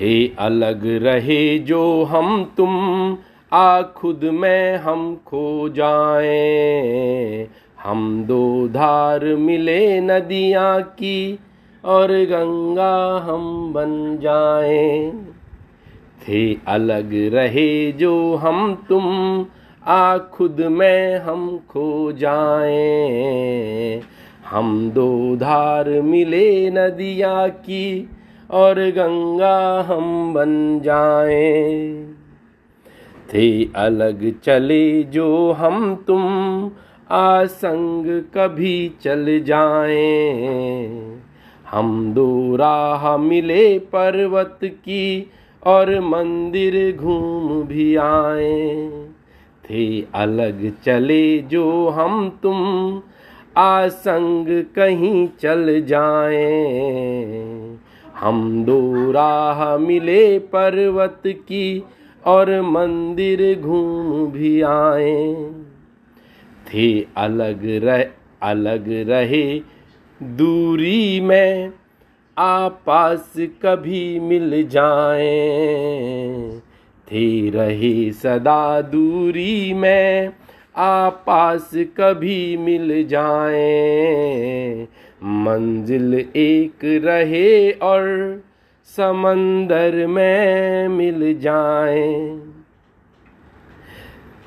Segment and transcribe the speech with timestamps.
[0.00, 3.16] थे अलग रहे जो हम तुम,
[3.52, 7.48] आ खुद में हम खो जाए।
[7.84, 11.38] हम दो धार मिले नदियाँ की,
[11.84, 15.12] और गंगा हम बन जाए।
[16.28, 19.46] थे अलग रहे जो हम तुम,
[19.86, 24.02] आ खुद में हम खो जाए।
[24.46, 28.10] हम दो धार मिले नदिया की
[28.50, 32.06] और गंगा हम बन जाए।
[33.34, 36.24] थे अलग चले जो हम तुम,
[37.10, 40.32] आसंग कभी चल जाए।
[41.70, 45.30] हम दो राह मिले पर्वत की
[45.66, 48.90] और मंदिर घूम भी आए।
[49.64, 52.58] थे अलग चले जो हम तुम,
[53.56, 57.39] आसंग कहीं चल जाए।
[58.20, 61.84] हम दो राह मिले पर्वत की
[62.26, 65.34] और मंदिर घूम भी आए।
[66.68, 68.04] थे अलग रह,
[68.42, 69.60] अलग रहे
[70.22, 71.72] दूरी में,
[72.38, 75.38] आपास कभी मिल जाए।
[77.12, 80.32] थे रहे सदा दूरी में,
[80.76, 84.49] आपास कभी मिल जाए।
[85.50, 88.08] मंजिल एक रहे और
[88.84, 92.38] समंदर में मिल जाए।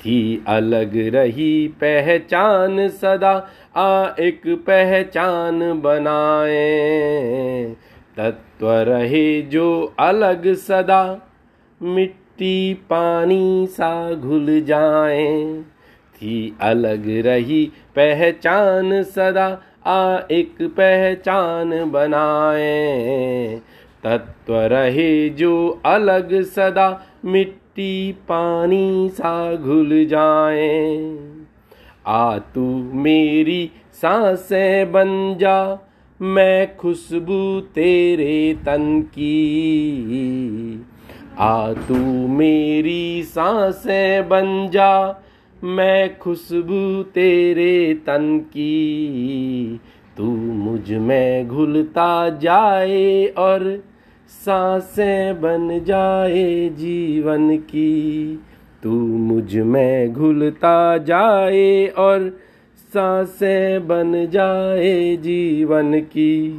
[0.00, 7.76] थी अलग रही पहचान, सदा आ एक पहचान बनाए।
[8.16, 11.24] तत्व रहे जो अलग, सदा
[12.38, 15.62] मिट्टी पानी सा घुल जाए,
[16.14, 19.46] थी अलग रही पहचान सदा,
[19.86, 23.60] आ एक पहचान बनाए।
[24.04, 31.18] तत्व रहे जो अलग सदा, मिट्टी पानी सा घुल जाए।
[32.06, 35.78] आ तू मेरी साँसें बन जा,
[36.20, 40.77] मैं खुशबू तेरे तन की।
[41.40, 41.94] आ तू
[42.28, 45.22] मेरी साँसें बन जा,
[45.64, 49.80] मैं खुशबू तेरे तन की।
[50.16, 53.84] तू मुझमें घुलता जाए और
[54.28, 58.40] साँसें बन जाए जीवन की।
[58.82, 62.38] तू मुझमें घुलता जाए और
[62.76, 66.58] साँसें बन जाए जीवन की।